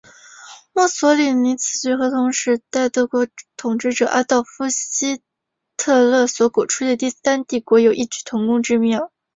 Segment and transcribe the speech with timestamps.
[0.73, 5.21] 墨索里尼此举和同时代德国统治者阿道夫希
[5.77, 9.11] 特勒所鼓吹的第三帝国有异曲同工之妙。